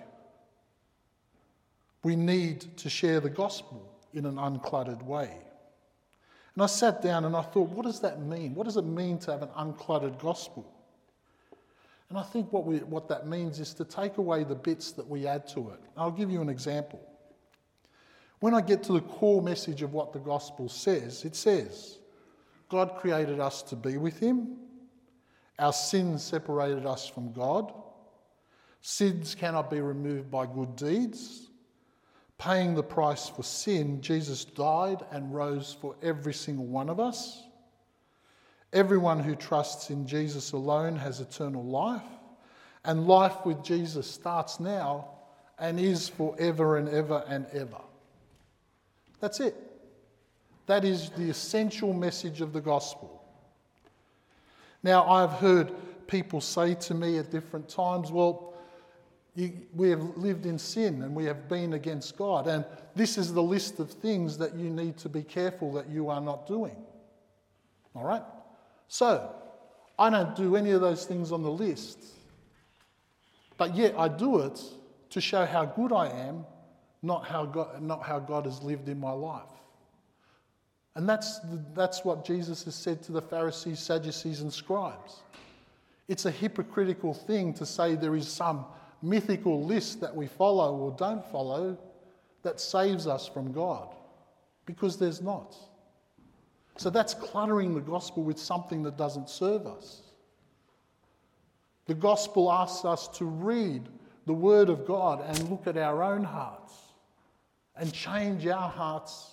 we 2.03 2.15
need 2.15 2.77
to 2.77 2.89
share 2.89 3.19
the 3.19 3.29
gospel 3.29 3.87
in 4.13 4.25
an 4.25 4.35
uncluttered 4.35 5.03
way. 5.03 5.37
And 6.55 6.63
I 6.63 6.65
sat 6.65 7.01
down 7.01 7.25
and 7.25 7.35
I 7.35 7.41
thought, 7.41 7.69
what 7.69 7.85
does 7.85 8.01
that 8.01 8.21
mean? 8.21 8.55
What 8.55 8.65
does 8.65 8.77
it 8.77 8.85
mean 8.85 9.19
to 9.19 9.31
have 9.31 9.41
an 9.41 9.49
uncluttered 9.49 10.19
gospel? 10.19 10.69
And 12.09 12.17
I 12.17 12.23
think 12.23 12.51
what, 12.51 12.65
we, 12.65 12.79
what 12.79 13.07
that 13.07 13.27
means 13.27 13.59
is 13.59 13.73
to 13.75 13.85
take 13.85 14.17
away 14.17 14.43
the 14.43 14.55
bits 14.55 14.91
that 14.93 15.07
we 15.07 15.27
add 15.27 15.47
to 15.49 15.69
it. 15.69 15.79
I'll 15.95 16.11
give 16.11 16.29
you 16.29 16.41
an 16.41 16.49
example. 16.49 16.99
When 18.41 18.53
I 18.53 18.59
get 18.59 18.83
to 18.83 18.93
the 18.93 19.01
core 19.01 19.41
message 19.41 19.81
of 19.81 19.93
what 19.93 20.11
the 20.11 20.19
gospel 20.19 20.67
says, 20.67 21.23
it 21.23 21.35
says, 21.35 21.99
God 22.67 22.95
created 22.97 23.39
us 23.39 23.61
to 23.63 23.75
be 23.75 23.97
with 23.97 24.19
Him. 24.19 24.57
Our 25.61 25.71
sins 25.71 26.23
separated 26.23 26.87
us 26.87 27.07
from 27.07 27.31
God. 27.33 27.71
Sins 28.81 29.35
cannot 29.35 29.69
be 29.69 29.79
removed 29.79 30.31
by 30.31 30.47
good 30.47 30.75
deeds. 30.75 31.49
Paying 32.39 32.73
the 32.73 32.81
price 32.81 33.29
for 33.29 33.43
sin, 33.43 34.01
Jesus 34.01 34.43
died 34.43 35.05
and 35.11 35.31
rose 35.31 35.77
for 35.79 35.95
every 36.01 36.33
single 36.33 36.65
one 36.65 36.89
of 36.89 36.99
us. 36.99 37.43
Everyone 38.73 39.19
who 39.19 39.35
trusts 39.35 39.91
in 39.91 40.07
Jesus 40.07 40.53
alone 40.53 40.95
has 40.95 41.19
eternal 41.19 41.63
life, 41.63 42.01
and 42.83 43.05
life 43.05 43.45
with 43.45 43.63
Jesus 43.63 44.09
starts 44.09 44.59
now 44.59 45.09
and 45.59 45.79
is 45.79 46.09
forever 46.09 46.77
and 46.77 46.89
ever 46.89 47.23
and 47.27 47.45
ever. 47.53 47.81
That's 49.19 49.39
it. 49.39 49.55
That 50.65 50.83
is 50.83 51.11
the 51.11 51.29
essential 51.29 51.93
message 51.93 52.41
of 52.41 52.51
the 52.51 52.61
gospel. 52.61 53.20
Now, 54.83 55.07
I've 55.07 55.33
heard 55.33 55.71
people 56.07 56.41
say 56.41 56.75
to 56.75 56.93
me 56.93 57.17
at 57.17 57.31
different 57.31 57.69
times, 57.69 58.11
well, 58.11 58.53
you, 59.35 59.53
we 59.73 59.89
have 59.89 60.01
lived 60.17 60.45
in 60.45 60.57
sin 60.57 61.03
and 61.03 61.15
we 61.15 61.25
have 61.25 61.47
been 61.47 61.73
against 61.73 62.17
God, 62.17 62.47
and 62.47 62.65
this 62.95 63.17
is 63.17 63.33
the 63.33 63.43
list 63.43 63.79
of 63.79 63.91
things 63.91 64.37
that 64.37 64.55
you 64.55 64.69
need 64.69 64.97
to 64.97 65.09
be 65.09 65.23
careful 65.23 65.71
that 65.73 65.89
you 65.89 66.09
are 66.09 66.19
not 66.19 66.47
doing. 66.47 66.75
All 67.95 68.03
right? 68.03 68.23
So, 68.87 69.33
I 69.97 70.09
don't 70.09 70.35
do 70.35 70.55
any 70.55 70.71
of 70.71 70.81
those 70.81 71.05
things 71.05 71.31
on 71.31 71.43
the 71.43 71.51
list, 71.51 72.03
but 73.57 73.75
yet 73.75 73.93
I 73.97 74.07
do 74.07 74.39
it 74.39 74.59
to 75.11 75.21
show 75.21 75.45
how 75.45 75.65
good 75.65 75.93
I 75.93 76.07
am, 76.07 76.45
not 77.01 77.25
how 77.25 77.45
God, 77.45 77.81
not 77.81 78.03
how 78.03 78.19
God 78.19 78.45
has 78.45 78.61
lived 78.63 78.89
in 78.89 78.99
my 78.99 79.11
life. 79.11 79.43
And 80.95 81.07
that's, 81.07 81.39
that's 81.73 82.03
what 82.03 82.25
Jesus 82.25 82.63
has 82.65 82.75
said 82.75 83.01
to 83.03 83.11
the 83.11 83.21
Pharisees, 83.21 83.79
Sadducees, 83.79 84.41
and 84.41 84.51
scribes. 84.51 85.21
It's 86.07 86.25
a 86.25 86.31
hypocritical 86.31 87.13
thing 87.13 87.53
to 87.53 87.65
say 87.65 87.95
there 87.95 88.15
is 88.15 88.27
some 88.27 88.65
mythical 89.01 89.63
list 89.63 90.01
that 90.01 90.13
we 90.15 90.27
follow 90.27 90.75
or 90.75 90.91
don't 90.97 91.25
follow 91.31 91.77
that 92.43 92.59
saves 92.59 93.07
us 93.07 93.27
from 93.27 93.51
God, 93.51 93.95
because 94.65 94.97
there's 94.97 95.21
not. 95.21 95.55
So 96.77 96.89
that's 96.89 97.13
cluttering 97.13 97.73
the 97.73 97.81
gospel 97.81 98.23
with 98.23 98.39
something 98.39 98.83
that 98.83 98.97
doesn't 98.97 99.29
serve 99.29 99.67
us. 99.67 100.01
The 101.85 101.93
gospel 101.93 102.51
asks 102.51 102.83
us 102.83 103.07
to 103.19 103.25
read 103.25 103.87
the 104.25 104.33
word 104.33 104.69
of 104.69 104.85
God 104.85 105.23
and 105.25 105.49
look 105.49 105.67
at 105.67 105.77
our 105.77 106.03
own 106.03 106.23
hearts 106.23 106.73
and 107.75 107.93
change 107.93 108.45
our 108.47 108.69
hearts 108.69 109.30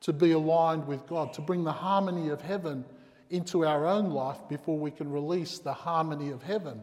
to 0.00 0.12
be 0.12 0.32
aligned 0.32 0.86
with 0.86 1.06
God, 1.06 1.32
to 1.34 1.40
bring 1.40 1.64
the 1.64 1.72
harmony 1.72 2.28
of 2.28 2.40
heaven 2.40 2.84
into 3.30 3.66
our 3.66 3.86
own 3.86 4.10
life 4.10 4.38
before 4.48 4.78
we 4.78 4.90
can 4.90 5.10
release 5.10 5.58
the 5.58 5.72
harmony 5.72 6.30
of 6.30 6.42
heaven 6.42 6.82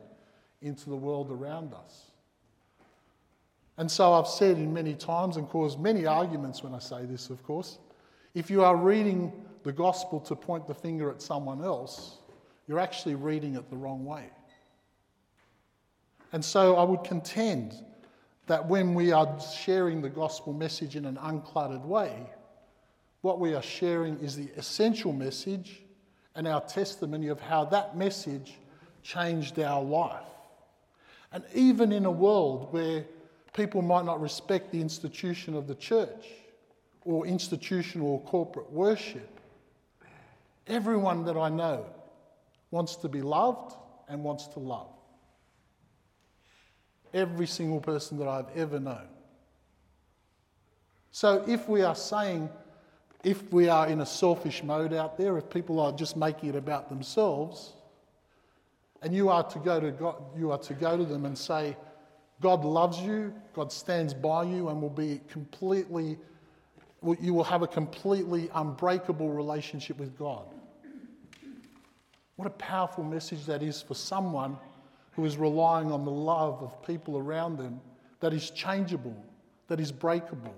into 0.61 0.89
the 0.89 0.95
world 0.95 1.31
around 1.31 1.73
us. 1.73 2.11
And 3.77 3.89
so 3.89 4.13
I've 4.13 4.27
said 4.27 4.57
in 4.57 4.73
many 4.73 4.93
times 4.93 5.37
and 5.37 5.47
caused 5.49 5.79
many 5.79 6.05
arguments 6.05 6.63
when 6.63 6.73
I 6.73 6.79
say 6.79 7.05
this, 7.05 7.29
of 7.29 7.43
course. 7.43 7.79
If 8.33 8.49
you 8.49 8.63
are 8.63 8.75
reading 8.75 9.33
the 9.63 9.71
gospel 9.71 10.19
to 10.21 10.35
point 10.35 10.67
the 10.67 10.73
finger 10.73 11.09
at 11.09 11.21
someone 11.21 11.63
else, 11.63 12.19
you're 12.67 12.79
actually 12.79 13.15
reading 13.15 13.55
it 13.55 13.69
the 13.69 13.75
wrong 13.75 14.05
way. 14.05 14.29
And 16.31 16.43
so 16.43 16.75
I 16.75 16.83
would 16.83 17.03
contend 17.03 17.73
that 18.47 18.65
when 18.67 18.93
we 18.93 19.11
are 19.11 19.39
sharing 19.39 20.01
the 20.01 20.09
gospel 20.09 20.53
message 20.53 20.95
in 20.95 21.05
an 21.05 21.17
uncluttered 21.17 21.83
way, 21.83 22.29
what 23.25 23.39
we 23.39 23.55
are 23.55 23.61
sharing 23.61 24.19
is 24.19 24.35
the 24.35 24.49
essential 24.55 25.11
message 25.11 25.81
and 26.35 26.47
our 26.47 26.61
testimony 26.61 27.29
of 27.29 27.39
how 27.39 27.65
that 27.65 27.97
message 27.97 28.53
changed 29.01 29.59
our 29.59 29.81
life. 29.81 30.27
And 31.31 31.43
even 31.55 31.91
in 31.91 32.05
a 32.05 32.11
world 32.11 32.71
where 32.71 33.03
people 33.53 33.81
might 33.81 34.05
not 34.05 34.21
respect 34.21 34.71
the 34.71 34.79
institution 34.79 35.55
of 35.55 35.65
the 35.65 35.73
church 35.73 36.27
or 37.03 37.25
institutional 37.25 38.07
or 38.09 38.21
corporate 38.21 38.71
worship, 38.71 39.35
Everyone 40.67 41.25
that 41.25 41.37
I 41.37 41.49
know 41.49 41.85
wants 42.71 42.95
to 42.97 43.09
be 43.09 43.21
loved 43.21 43.75
and 44.09 44.23
wants 44.23 44.47
to 44.47 44.59
love. 44.59 44.89
Every 47.13 47.45
single 47.45 47.79
person 47.79 48.17
that 48.17 48.27
I've 48.27 48.49
ever 48.55 48.79
known. 48.79 49.07
So 51.11 51.45
if 51.47 51.69
we 51.69 51.83
are 51.83 51.95
saying, 51.95 52.49
if 53.25 53.51
we 53.51 53.67
are 53.67 53.87
in 53.87 54.01
a 54.01 54.05
selfish 54.05 54.63
mode 54.63 54.93
out 54.93 55.17
there, 55.17 55.35
if 55.39 55.49
people 55.49 55.79
are 55.79 55.91
just 55.91 56.15
making 56.15 56.49
it 56.49 56.55
about 56.55 56.89
themselves, 56.89 57.73
and 59.01 59.15
you 59.15 59.29
are 59.29 59.43
to 59.49 59.57
go 59.57 59.79
to 59.79 59.91
God, 59.91 60.21
you 60.37 60.51
are 60.51 60.59
to 60.59 60.75
go 60.75 60.95
to 60.95 61.03
them 61.03 61.25
and 61.25 61.35
say, 61.35 61.75
God 62.39 62.63
loves 62.63 62.99
you, 62.99 63.33
God 63.55 63.71
stands 63.71 64.13
by 64.13 64.43
you, 64.43 64.69
and 64.69 64.79
will 64.79 64.91
be 64.91 65.21
completely, 65.27 66.19
you 67.19 67.33
will 67.33 67.43
have 67.43 67.63
a 67.63 67.67
completely 67.67 68.47
unbreakable 68.53 69.29
relationship 69.29 69.97
with 69.97 70.15
God. 70.19 70.45
What 72.35 72.45
a 72.45 72.51
powerful 72.51 73.03
message 73.03 73.45
that 73.45 73.63
is 73.63 73.81
for 73.81 73.95
someone 73.95 74.55
who 75.13 75.25
is 75.25 75.35
relying 75.35 75.91
on 75.91 76.05
the 76.05 76.11
love 76.11 76.61
of 76.61 76.85
people 76.85 77.17
around 77.17 77.57
them 77.57 77.81
that 78.19 78.33
is 78.33 78.51
changeable, 78.51 79.15
that 79.67 79.79
is 79.79 79.91
breakable, 79.91 80.53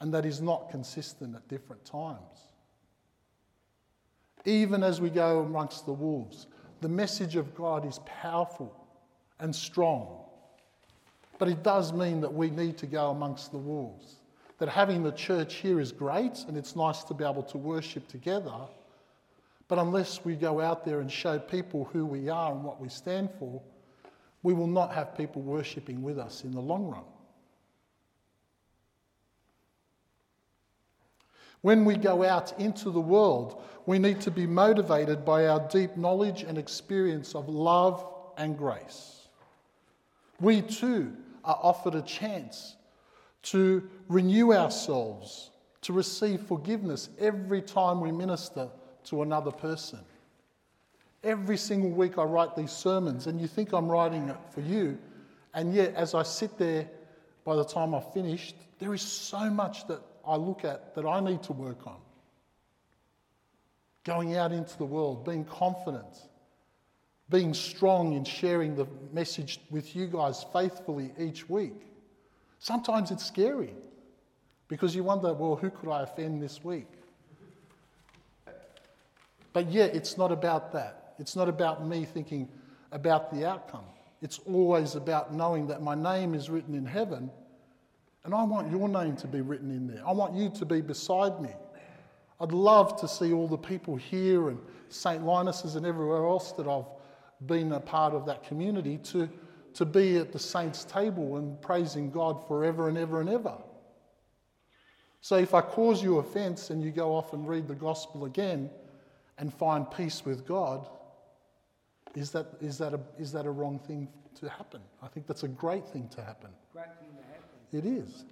and 0.00 0.12
that 0.14 0.24
is 0.24 0.40
not 0.40 0.70
consistent 0.70 1.36
at 1.36 1.46
different 1.48 1.84
times. 1.84 2.48
Even 4.44 4.82
as 4.82 5.00
we 5.00 5.10
go 5.10 5.40
amongst 5.40 5.84
the 5.84 5.92
wolves, 5.92 6.46
the 6.80 6.88
message 6.88 7.36
of 7.36 7.54
God 7.54 7.86
is 7.86 8.00
powerful 8.06 8.74
and 9.38 9.54
strong. 9.54 10.24
But 11.38 11.48
it 11.48 11.62
does 11.62 11.92
mean 11.92 12.20
that 12.22 12.32
we 12.32 12.50
need 12.50 12.78
to 12.78 12.86
go 12.86 13.10
amongst 13.10 13.50
the 13.50 13.58
wolves. 13.58 14.16
That 14.58 14.68
having 14.68 15.02
the 15.02 15.12
church 15.12 15.54
here 15.56 15.80
is 15.80 15.92
great 15.92 16.44
and 16.48 16.56
it's 16.56 16.76
nice 16.76 17.02
to 17.04 17.14
be 17.14 17.24
able 17.24 17.42
to 17.44 17.58
worship 17.58 18.08
together. 18.08 18.54
But 19.68 19.78
unless 19.78 20.24
we 20.24 20.36
go 20.36 20.60
out 20.60 20.84
there 20.84 21.00
and 21.00 21.10
show 21.10 21.38
people 21.38 21.88
who 21.92 22.04
we 22.04 22.28
are 22.28 22.52
and 22.52 22.64
what 22.64 22.80
we 22.80 22.88
stand 22.88 23.30
for, 23.38 23.62
we 24.42 24.52
will 24.52 24.66
not 24.66 24.92
have 24.92 25.16
people 25.16 25.42
worshipping 25.42 26.02
with 26.02 26.18
us 26.18 26.44
in 26.44 26.52
the 26.52 26.60
long 26.60 26.86
run. 26.88 27.04
When 31.62 31.84
we 31.84 31.96
go 31.96 32.24
out 32.24 32.58
into 32.58 32.90
the 32.90 33.00
world, 33.00 33.62
we 33.86 33.98
need 33.98 34.20
to 34.22 34.30
be 34.30 34.46
motivated 34.46 35.24
by 35.24 35.46
our 35.46 35.68
deep 35.68 35.96
knowledge 35.96 36.42
and 36.42 36.56
experience 36.56 37.34
of 37.34 37.48
love 37.48 38.06
and 38.38 38.56
grace. 38.56 39.28
We 40.40 40.62
too 40.62 41.16
are 41.44 41.58
offered 41.62 41.94
a 41.94 42.02
chance 42.02 42.76
to 43.42 43.88
renew 44.08 44.52
ourselves, 44.52 45.50
to 45.82 45.92
receive 45.92 46.42
forgiveness 46.42 47.10
every 47.18 47.62
time 47.62 48.00
we 48.00 48.12
minister 48.12 48.68
to 49.04 49.22
another 49.22 49.50
person. 49.50 50.00
Every 51.22 51.58
single 51.58 51.90
week 51.90 52.16
I 52.16 52.22
write 52.22 52.56
these 52.56 52.72
sermons, 52.72 53.26
and 53.26 53.40
you 53.40 53.46
think 53.46 53.72
I'm 53.72 53.88
writing 53.88 54.28
it 54.28 54.36
for 54.50 54.62
you, 54.62 54.98
and 55.52 55.74
yet 55.74 55.94
as 55.94 56.14
I 56.14 56.22
sit 56.22 56.56
there, 56.56 56.88
by 57.44 57.56
the 57.56 57.64
time 57.64 57.94
I've 57.94 58.12
finished, 58.12 58.56
there 58.78 58.94
is 58.94 59.02
so 59.02 59.50
much 59.50 59.86
that 59.88 60.00
I 60.26 60.36
look 60.36 60.64
at 60.64 60.94
that 60.94 61.06
I 61.06 61.20
need 61.20 61.42
to 61.44 61.52
work 61.52 61.86
on. 61.86 61.96
Going 64.04 64.36
out 64.36 64.52
into 64.52 64.76
the 64.78 64.84
world, 64.84 65.24
being 65.24 65.44
confident, 65.44 66.28
being 67.28 67.54
strong 67.54 68.14
in 68.14 68.24
sharing 68.24 68.74
the 68.74 68.86
message 69.12 69.60
with 69.70 69.94
you 69.94 70.06
guys 70.06 70.44
faithfully 70.52 71.12
each 71.18 71.48
week. 71.48 71.86
Sometimes 72.58 73.10
it's 73.10 73.24
scary 73.24 73.74
because 74.68 74.94
you 74.94 75.04
wonder, 75.04 75.32
well, 75.32 75.56
who 75.56 75.70
could 75.70 75.90
I 75.90 76.02
offend 76.02 76.42
this 76.42 76.64
week? 76.64 76.88
But 79.52 79.70
yet, 79.70 79.94
it's 79.94 80.16
not 80.16 80.30
about 80.30 80.72
that. 80.72 81.14
It's 81.18 81.34
not 81.36 81.48
about 81.48 81.86
me 81.86 82.04
thinking 82.04 82.48
about 82.92 83.32
the 83.32 83.46
outcome. 83.46 83.84
It's 84.22 84.38
always 84.40 84.94
about 84.94 85.34
knowing 85.34 85.66
that 85.68 85.82
my 85.82 85.94
name 85.94 86.34
is 86.34 86.50
written 86.50 86.74
in 86.74 86.86
heaven 86.86 87.30
and 88.24 88.34
I 88.34 88.42
want 88.44 88.70
your 88.70 88.88
name 88.88 89.16
to 89.16 89.26
be 89.26 89.40
written 89.40 89.70
in 89.70 89.86
there. 89.86 90.06
I 90.06 90.12
want 90.12 90.34
you 90.34 90.50
to 90.50 90.64
be 90.64 90.80
beside 90.80 91.40
me. 91.40 91.50
I'd 92.40 92.52
love 92.52 93.00
to 93.00 93.08
see 93.08 93.32
all 93.32 93.48
the 93.48 93.58
people 93.58 93.96
here 93.96 94.48
and 94.48 94.58
St. 94.88 95.24
Linus's 95.24 95.76
and 95.76 95.86
everywhere 95.86 96.24
else 96.26 96.52
that 96.52 96.66
I've 96.66 96.86
been 97.46 97.72
a 97.72 97.80
part 97.80 98.14
of 98.14 98.26
that 98.26 98.42
community 98.42 98.98
to, 98.98 99.28
to 99.74 99.84
be 99.84 100.16
at 100.16 100.32
the 100.32 100.38
saints' 100.38 100.84
table 100.84 101.36
and 101.36 101.60
praising 101.60 102.10
God 102.10 102.46
forever 102.46 102.88
and 102.88 102.98
ever 102.98 103.20
and 103.20 103.28
ever. 103.28 103.56
So 105.20 105.36
if 105.36 105.54
I 105.54 105.60
cause 105.60 106.02
you 106.02 106.18
offense 106.18 106.70
and 106.70 106.82
you 106.82 106.90
go 106.90 107.14
off 107.14 107.34
and 107.34 107.46
read 107.46 107.68
the 107.68 107.74
gospel 107.74 108.24
again 108.24 108.70
and 109.38 109.52
find 109.52 109.90
peace 109.90 110.24
with 110.24 110.46
God, 110.46 110.88
is 112.14 112.30
that, 112.32 112.46
is 112.60 112.78
that, 112.78 112.94
a, 112.94 113.00
is 113.18 113.32
that 113.32 113.46
a 113.46 113.50
wrong 113.50 113.78
thing 113.78 114.08
to 114.40 114.48
happen? 114.48 114.80
I 115.02 115.08
think 115.08 115.26
that's 115.26 115.42
a 115.42 115.48
great 115.48 115.86
thing 115.86 116.08
to 116.16 116.22
happen. 116.22 116.50
Great 116.72 116.86
thing 116.98 117.10
to 117.10 117.22
happen. 117.22 117.29
It 117.72 117.84
is. 117.84 118.24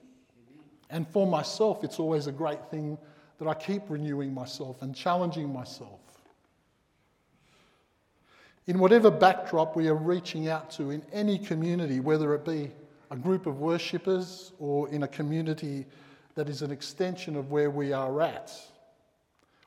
And 0.91 1.07
for 1.09 1.27
myself, 1.27 1.85
it's 1.85 1.99
always 1.99 2.27
a 2.27 2.33
great 2.33 2.65
thing 2.71 2.99
that 3.39 3.47
I 3.47 3.55
keep 3.55 3.83
renewing 3.89 4.35
myself 4.35 4.83
and 4.83 4.95
challenging 4.95 5.53
myself. 5.53 6.01
In 8.67 8.79
whatever 8.79 9.11
backdrop 9.11 9.77
we 9.77 9.89
are 9.89 9.95
reaching 9.95 10.49
out 10.49 10.71
to 10.73 10.91
in 10.91 11.03
any 11.13 11.39
community, 11.39 12.01
whether 12.01 12.35
it 12.35 12.45
be 12.45 12.71
a 13.11 13.17
group 13.17 13.47
of 13.47 13.61
worshippers 13.61 14.53
or 14.59 14.89
in 14.91 15.05
a 15.05 15.09
community 15.09 15.87
that 16.35 16.49
is 16.49 16.63
an 16.63 16.71
extension 16.71 17.37
of 17.37 17.51
where 17.51 17.71
we 17.71 17.93
are 17.93 18.21
at, 18.21 18.53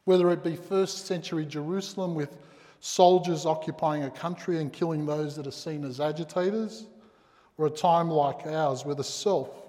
whether 0.04 0.30
it 0.32 0.44
be 0.44 0.56
first 0.56 1.08
century 1.08 1.46
Jerusalem 1.46 2.14
with 2.14 2.38
soldiers 2.80 3.46
occupying 3.46 4.04
a 4.04 4.12
country 4.12 4.60
and 4.60 4.72
killing 4.72 5.06
those 5.06 5.36
that 5.36 5.48
are 5.48 5.52
seen 5.52 5.84
as 5.84 6.00
agitators, 6.00 6.86
or 7.58 7.68
a 7.68 7.70
time 7.70 8.10
like 8.10 8.46
ours 8.48 8.86
where 8.86 8.96
the 8.96 9.04
self 9.04 9.61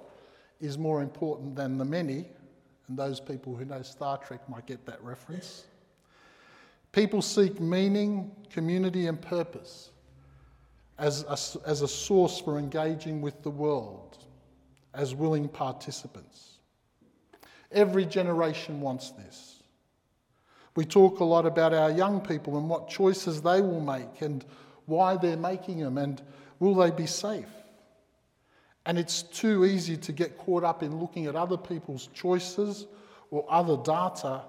is 0.63 0.79
more 0.79 1.03
important 1.03 1.55
than 1.57 1.77
the 1.77 1.85
many, 1.85 2.29
and 2.89 2.97
those 2.97 3.21
people 3.21 3.55
who 3.55 3.65
know 3.65 3.83
Star 3.83 4.17
Trek 4.17 4.49
might 4.49 4.67
get 4.67 4.87
that 4.87 5.03
reference. 5.03 5.65
People 6.93 7.21
seek 7.21 7.61
meaning, 7.61 8.31
community, 8.49 9.07
and 9.09 9.21
purpose 9.21 9.91
as 10.99 11.25
a, 11.25 11.69
as 11.69 11.83
a 11.83 11.89
source 11.89 12.39
for 12.39 12.59
engaging 12.59 13.21
with 13.21 13.43
the 13.43 13.51
world 13.51 14.19
as 14.95 15.15
willing 15.15 15.49
participants. 15.49 16.59
Every 17.73 18.05
generation 18.05 18.81
wants 18.81 19.11
this. 19.11 19.63
We 20.77 20.85
talk 20.85 21.21
a 21.21 21.25
lot 21.25 21.45
about 21.45 21.75
our 21.75 21.91
young 21.91 22.21
people 22.21 22.57
and 22.57 22.69
what 22.69 22.89
choices 22.89 23.43
they 23.43 23.61
will 23.61 23.81
make 23.81 24.23
and 24.23 24.45
why 24.87 25.17
they're 25.17 25.37
making 25.37 25.79
them 25.79 25.99
and 25.99 26.23
will 26.61 26.75
they 26.75 26.91
be 26.91 27.07
safe. 27.07 27.49
And 28.87 28.99
it's 28.99 29.23
too 29.23 29.65
easy 29.65 29.97
to 29.97 30.13
get 30.13 30.39
caught 30.39 30.65
up 30.65 30.83
in 30.83 30.99
looking 30.99 31.27
at 31.27 31.37
other 31.37 31.57
people's 31.57 32.09
choices 32.09 32.87
or 33.31 33.47
other 33.49 33.77
data 33.77 34.43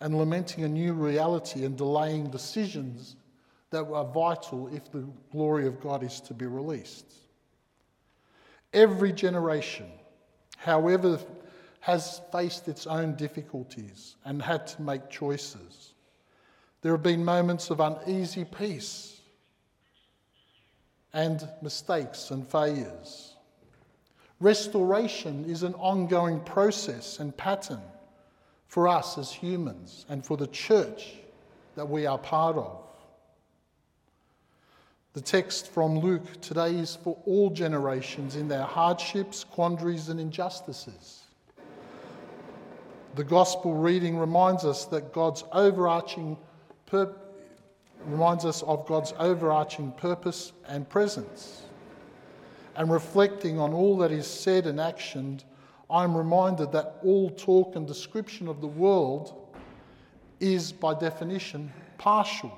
and 0.00 0.18
lamenting 0.18 0.64
a 0.64 0.68
new 0.68 0.92
reality 0.92 1.64
and 1.64 1.76
delaying 1.76 2.28
decisions 2.30 3.16
that 3.70 3.84
are 3.84 4.04
vital 4.04 4.68
if 4.74 4.90
the 4.90 5.06
glory 5.30 5.66
of 5.66 5.80
God 5.80 6.02
is 6.02 6.20
to 6.22 6.34
be 6.34 6.46
released. 6.46 7.06
Every 8.74 9.12
generation, 9.12 9.86
however, 10.56 11.18
has 11.80 12.20
faced 12.30 12.68
its 12.68 12.86
own 12.86 13.14
difficulties 13.16 14.16
and 14.24 14.40
had 14.40 14.66
to 14.68 14.82
make 14.82 15.10
choices. 15.10 15.94
There 16.82 16.92
have 16.92 17.02
been 17.02 17.24
moments 17.24 17.70
of 17.70 17.80
uneasy 17.80 18.44
peace 18.44 19.20
and 21.12 21.48
mistakes 21.60 22.30
and 22.30 22.46
failures. 22.46 23.31
Restoration 24.42 25.44
is 25.44 25.62
an 25.62 25.74
ongoing 25.74 26.40
process 26.40 27.20
and 27.20 27.34
pattern 27.36 27.80
for 28.66 28.88
us 28.88 29.16
as 29.16 29.30
humans 29.30 30.04
and 30.08 30.26
for 30.26 30.36
the 30.36 30.48
church 30.48 31.14
that 31.76 31.88
we 31.88 32.06
are 32.06 32.18
part 32.18 32.56
of. 32.56 32.80
The 35.12 35.20
text 35.20 35.70
from 35.70 36.00
Luke 36.00 36.40
today 36.40 36.74
is 36.74 36.96
for 36.96 37.16
all 37.24 37.50
generations 37.50 38.34
in 38.34 38.48
their 38.48 38.64
hardships, 38.64 39.44
quandaries, 39.44 40.08
and 40.08 40.18
injustices. 40.18 41.22
The 43.14 43.22
gospel 43.22 43.74
reading 43.74 44.18
reminds 44.18 44.64
us 44.64 44.86
that 44.86 45.12
God's 45.12 45.44
overarching 45.52 46.36
pur- 46.86 47.14
reminds 48.06 48.44
us 48.44 48.64
of 48.64 48.88
God's 48.88 49.14
overarching 49.20 49.92
purpose 49.92 50.52
and 50.66 50.88
presence 50.88 51.62
and 52.76 52.90
reflecting 52.90 53.58
on 53.58 53.72
all 53.72 53.98
that 53.98 54.12
is 54.12 54.26
said 54.26 54.66
and 54.66 54.78
actioned, 54.78 55.44
I'm 55.90 56.16
reminded 56.16 56.72
that 56.72 56.96
all 57.02 57.30
talk 57.30 57.76
and 57.76 57.86
description 57.86 58.48
of 58.48 58.60
the 58.60 58.66
world 58.66 59.54
is, 60.40 60.72
by 60.72 60.94
definition, 60.94 61.72
partial. 61.98 62.52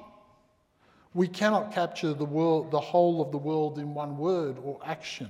We 1.14 1.28
cannot 1.28 1.72
capture 1.72 2.12
the, 2.12 2.24
world, 2.24 2.70
the 2.70 2.80
whole 2.80 3.20
of 3.20 3.32
the 3.32 3.38
world 3.38 3.78
in 3.78 3.94
one 3.94 4.16
word 4.16 4.56
or 4.62 4.78
action. 4.84 5.28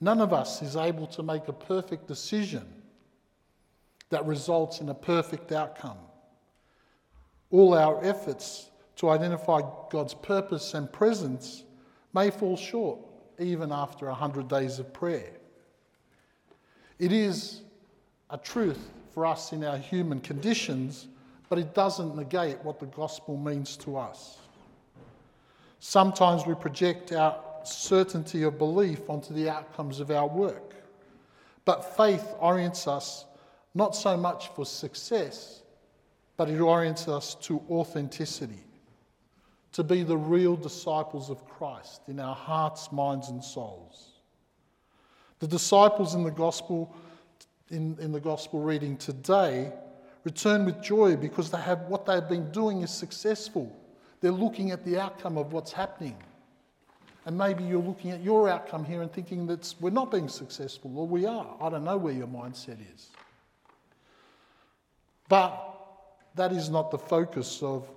None 0.00 0.20
of 0.20 0.32
us 0.32 0.62
is 0.62 0.76
able 0.76 1.06
to 1.08 1.22
make 1.22 1.48
a 1.48 1.52
perfect 1.52 2.08
decision 2.08 2.66
that 4.10 4.26
results 4.26 4.80
in 4.80 4.88
a 4.88 4.94
perfect 4.94 5.52
outcome. 5.52 5.98
All 7.50 7.74
our 7.74 8.02
efforts 8.04 8.70
to 8.96 9.10
identify 9.10 9.60
God's 9.90 10.14
purpose 10.14 10.74
and 10.74 10.92
presence 10.92 11.64
may 12.12 12.30
fall 12.30 12.56
short 12.56 12.98
even 13.38 13.72
after 13.72 14.06
100 14.06 14.48
days 14.48 14.78
of 14.78 14.92
prayer. 14.92 15.32
It 16.98 17.12
is 17.12 17.62
a 18.30 18.38
truth 18.38 18.90
for 19.10 19.26
us 19.26 19.52
in 19.52 19.64
our 19.64 19.78
human 19.78 20.20
conditions, 20.20 21.08
but 21.48 21.58
it 21.58 21.74
doesn't 21.74 22.16
negate 22.16 22.58
what 22.64 22.80
the 22.80 22.86
gospel 22.86 23.36
means 23.36 23.76
to 23.78 23.96
us. 23.96 24.38
Sometimes 25.80 26.46
we 26.46 26.54
project 26.54 27.12
our 27.12 27.36
certainty 27.64 28.42
of 28.42 28.58
belief 28.58 29.08
onto 29.08 29.34
the 29.34 29.48
outcomes 29.48 30.00
of 30.00 30.10
our 30.10 30.26
work, 30.26 30.74
but 31.64 31.96
faith 31.96 32.34
orients 32.40 32.86
us 32.86 33.24
not 33.74 33.94
so 33.96 34.16
much 34.16 34.48
for 34.48 34.64
success, 34.64 35.62
but 36.36 36.48
it 36.48 36.60
orients 36.60 37.08
us 37.08 37.34
to 37.36 37.60
authenticity 37.70 38.64
to 39.74 39.82
be 39.82 40.04
the 40.04 40.16
real 40.16 40.56
disciples 40.56 41.30
of 41.30 41.44
Christ 41.48 42.02
in 42.06 42.20
our 42.20 42.34
hearts, 42.34 42.92
minds, 42.92 43.28
and 43.28 43.42
souls. 43.42 44.12
The 45.40 45.48
disciples 45.48 46.14
in 46.14 46.22
the 46.22 46.30
gospel, 46.30 46.94
in, 47.70 47.96
in 48.00 48.12
the 48.12 48.20
gospel 48.20 48.60
reading 48.60 48.96
today, 48.96 49.72
return 50.22 50.64
with 50.64 50.80
joy 50.80 51.16
because 51.16 51.50
they 51.50 51.60
have 51.60 51.80
what 51.82 52.06
they've 52.06 52.28
been 52.28 52.52
doing 52.52 52.82
is 52.82 52.90
successful. 52.90 53.76
They're 54.20 54.30
looking 54.30 54.70
at 54.70 54.84
the 54.84 54.98
outcome 54.98 55.36
of 55.36 55.52
what's 55.52 55.72
happening. 55.72 56.16
And 57.26 57.36
maybe 57.36 57.64
you're 57.64 57.82
looking 57.82 58.12
at 58.12 58.22
your 58.22 58.48
outcome 58.48 58.84
here 58.84 59.02
and 59.02 59.12
thinking 59.12 59.44
that 59.48 59.74
we're 59.80 59.90
not 59.90 60.12
being 60.12 60.28
successful, 60.28 60.96
or 60.96 61.06
we 61.06 61.26
are. 61.26 61.56
I 61.60 61.68
don't 61.68 61.84
know 61.84 61.96
where 61.96 62.14
your 62.14 62.28
mindset 62.28 62.78
is. 62.94 63.08
But 65.28 65.74
that 66.36 66.52
is 66.52 66.70
not 66.70 66.92
the 66.92 66.98
focus 66.98 67.60
of 67.60 67.88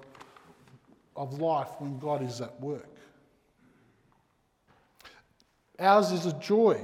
of 1.18 1.40
life 1.40 1.70
when 1.80 2.00
God 2.00 2.22
is 2.22 2.40
at 2.40 2.60
work. 2.62 2.88
Ours 5.80 6.12
is 6.12 6.26
a 6.26 6.34
joy 6.40 6.80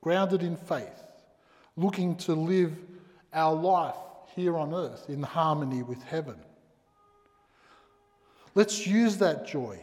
grounded 0.00 0.42
in 0.42 0.56
faith, 0.56 1.02
looking 1.76 2.16
to 2.16 2.34
live 2.34 2.76
our 3.32 3.54
life 3.54 3.96
here 4.34 4.56
on 4.56 4.74
earth 4.74 5.08
in 5.08 5.22
harmony 5.22 5.82
with 5.82 6.02
heaven. 6.02 6.36
Let's 8.54 8.86
use 8.86 9.16
that 9.18 9.46
joy, 9.46 9.80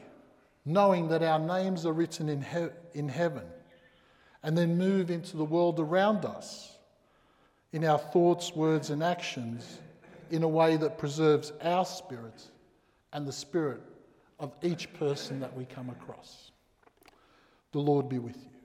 knowing 0.65 1.07
that 1.09 1.23
our 1.23 1.39
names 1.39 1.85
are 1.85 1.93
written 1.93 2.29
in, 2.29 2.41
he- 2.41 2.69
in 2.93 3.09
heaven, 3.09 3.49
and 4.43 4.57
then 4.57 4.77
move 4.77 5.11
into 5.11 5.37
the 5.37 5.43
world 5.43 5.79
around 5.79 6.23
us 6.23 6.77
in 7.73 7.83
our 7.83 7.97
thoughts, 7.97 8.55
words, 8.55 8.89
and 8.89 9.03
actions 9.03 9.79
in 10.29 10.43
a 10.43 10.47
way 10.47 10.77
that 10.77 10.97
preserves 10.97 11.51
our 11.61 11.85
spirit 11.85 12.50
and 13.13 13.27
the 13.27 13.31
spirit 13.31 13.81
of 14.39 14.53
each 14.61 14.91
person 14.93 15.39
that 15.39 15.55
we 15.55 15.65
come 15.65 15.89
across. 15.89 16.51
The 17.71 17.79
Lord 17.79 18.09
be 18.09 18.19
with 18.19 18.35
you. 18.37 18.60